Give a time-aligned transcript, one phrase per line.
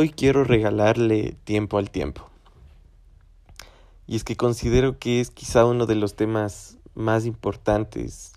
[0.00, 2.30] Hoy quiero regalarle tiempo al tiempo.
[4.06, 8.32] Y es que considero que es quizá uno de los temas más importantes.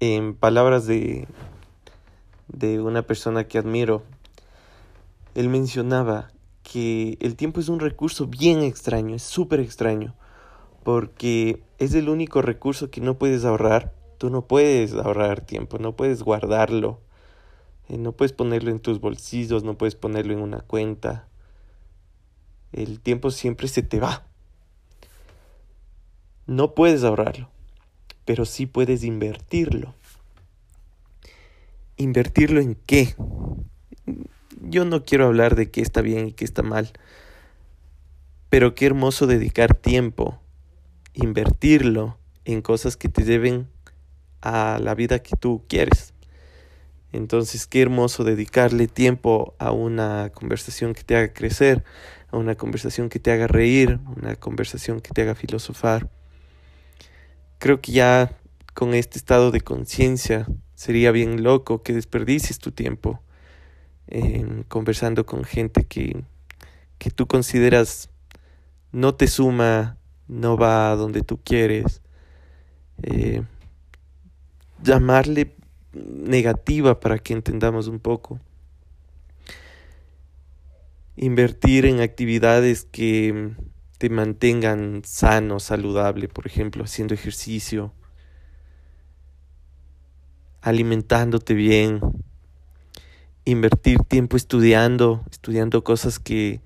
[0.00, 1.28] En palabras de,
[2.48, 4.02] de una persona que admiro,
[5.36, 6.32] él mencionaba
[6.64, 10.16] que el tiempo es un recurso bien extraño, es súper extraño,
[10.82, 13.94] porque es el único recurso que no puedes ahorrar.
[14.18, 16.98] Tú no puedes ahorrar tiempo, no puedes guardarlo,
[17.88, 21.28] eh, no puedes ponerlo en tus bolsillos, no puedes ponerlo en una cuenta.
[22.72, 24.26] El tiempo siempre se te va.
[26.46, 27.50] No puedes ahorrarlo,
[28.24, 29.94] pero sí puedes invertirlo.
[31.96, 33.14] ¿Invertirlo en qué?
[34.62, 36.92] yo no quiero hablar de qué está bien y qué está mal,
[38.48, 40.40] pero qué hermoso dedicar tiempo,
[41.14, 43.68] invertirlo en cosas que te lleven
[44.40, 46.14] a la vida que tú quieres.
[47.12, 51.84] Entonces, qué hermoso dedicarle tiempo a una conversación que te haga crecer,
[52.30, 56.10] a una conversación que te haga reír, una conversación que te haga filosofar.
[57.58, 58.38] Creo que ya
[58.74, 63.22] con este estado de conciencia sería bien loco que desperdicies tu tiempo
[64.68, 66.24] conversando con gente que,
[66.98, 68.10] que tú consideras
[68.92, 69.98] no te suma,
[70.28, 72.00] no va a donde tú quieres.
[73.02, 73.42] Eh,
[74.82, 75.54] llamarle
[75.92, 78.40] negativa para que entendamos un poco.
[81.16, 83.52] Invertir en actividades que
[83.98, 87.92] te mantengan sano, saludable, por ejemplo, haciendo ejercicio,
[90.60, 92.00] alimentándote bien,
[93.44, 96.60] invertir tiempo estudiando, estudiando cosas que,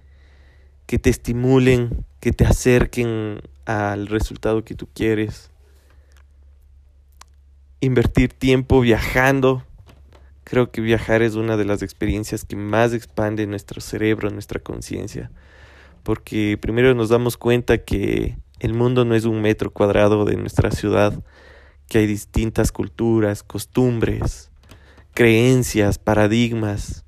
[0.87, 5.52] que te estimulen, que te acerquen al resultado que tú quieres.
[7.85, 9.65] Invertir tiempo viajando.
[10.45, 15.33] Creo que viajar es una de las experiencias que más expande nuestro cerebro, nuestra conciencia.
[16.05, 20.71] Porque primero nos damos cuenta que el mundo no es un metro cuadrado de nuestra
[20.71, 21.25] ciudad,
[21.89, 24.53] que hay distintas culturas, costumbres,
[25.13, 27.05] creencias, paradigmas.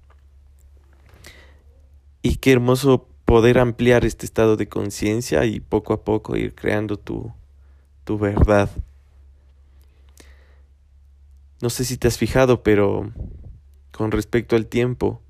[2.21, 6.97] Y qué hermoso poder ampliar este estado de conciencia y poco a poco ir creando
[6.97, 7.33] tu,
[8.03, 8.71] tu verdad.
[11.65, 13.11] No sé si te has fijado, pero
[13.91, 15.23] con respecto al tiempo,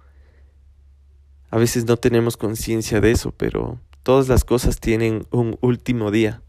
[1.49, 6.43] a veces no tenemos conciencia de eso, pero todas las cosas tienen un último día.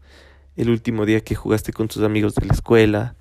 [0.56, 3.14] El último día que jugaste con tus amigos de la escuela,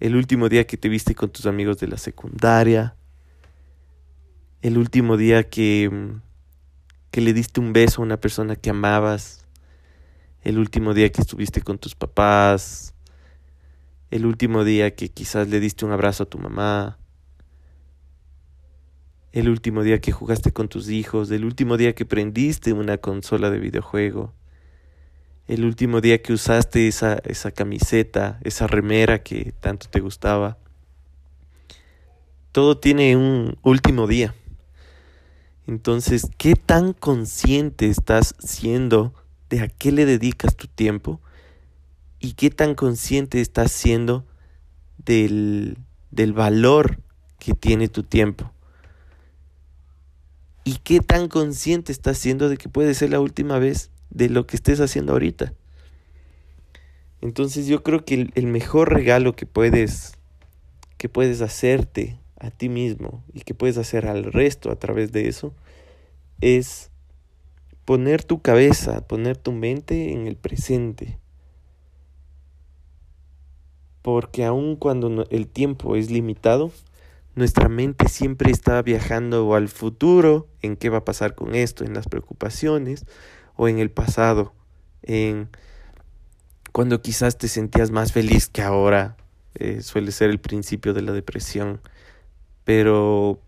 [0.00, 2.96] el último día que te viste con tus amigos de la secundaria,
[4.62, 5.92] el último día que,
[7.12, 9.46] que le diste un beso a una persona que amabas,
[10.42, 12.94] el último día que estuviste con tus papás,
[14.10, 16.98] el último día que quizás le diste un abrazo a tu mamá,
[19.32, 23.50] el último día que jugaste con tus hijos, el último día que prendiste una consola
[23.50, 24.32] de videojuego
[25.48, 30.58] el último día que usaste esa, esa camiseta, esa remera que tanto te gustaba.
[32.52, 34.34] Todo tiene un último día.
[35.66, 39.14] Entonces, ¿qué tan consciente estás siendo
[39.48, 41.20] de a qué le dedicas tu tiempo?
[42.20, 44.26] ¿Y qué tan consciente estás siendo
[44.98, 45.78] del,
[46.10, 47.00] del valor
[47.38, 48.52] que tiene tu tiempo?
[50.64, 54.46] ¿Y qué tan consciente estás siendo de que puede ser la última vez de lo
[54.46, 55.52] que estés haciendo ahorita.
[57.20, 60.12] Entonces yo creo que el, mejor regalo que puedes,
[60.96, 65.28] que puedes hacerte a ti mismo y que puedes hacer al resto a través de
[65.28, 65.52] eso
[66.40, 66.90] es
[67.84, 71.18] poner tu cabeza, poner tu mente en el presente.
[74.08, 76.72] Porque aun cuando el tiempo es limitado,
[77.34, 81.92] nuestra mente siempre está viajando al futuro, en qué va a pasar con esto, en
[81.92, 83.04] las preocupaciones,
[83.54, 84.54] o en el pasado,
[85.02, 85.50] en
[86.72, 89.18] cuando quizás te sentías más feliz que ahora,
[89.56, 91.82] eh, suele ser el principio de la depresión,
[92.64, 93.42] pero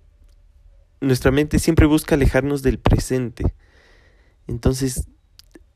[1.00, 3.54] nuestra mente siempre busca alejarnos del presente.
[4.46, 5.08] Entonces,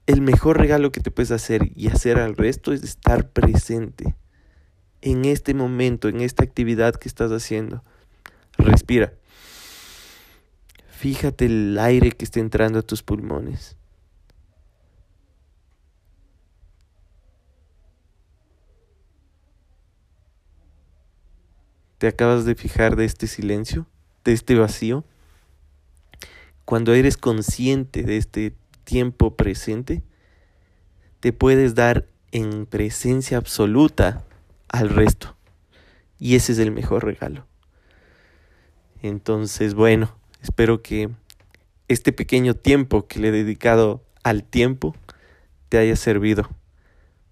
[0.05, 4.15] el mejor regalo que te puedes hacer y hacer al resto es estar presente
[5.05, 7.85] en este momento, en esta actividad que estás haciendo.
[8.57, 9.13] Respira.
[10.89, 13.77] Fíjate el aire que está entrando a tus pulmones.
[21.99, 23.87] ¿Te acabas de fijar de este silencio,
[24.25, 25.05] de este vacío?
[26.65, 28.55] Cuando eres consciente de este
[28.85, 30.03] tiempo presente,
[31.21, 34.25] te puedes dar en presencia absoluta
[34.79, 35.37] al resto.
[36.19, 37.47] Y ese es el mejor regalo.
[39.03, 41.11] Entonces, bueno, espero que
[41.89, 44.95] este pequeño tiempo que le he dedicado al tiempo
[45.69, 46.49] te haya servido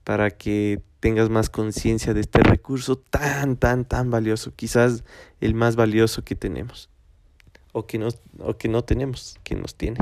[0.04, 5.04] para que tengas más conciencia de este recurso tan, tan, tan valioso, quizás
[5.40, 6.90] el más valioso que tenemos
[7.72, 8.06] o que,
[8.38, 9.98] o que no tenemos, que nos tiene.